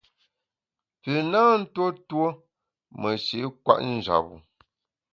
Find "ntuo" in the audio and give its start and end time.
1.59-1.87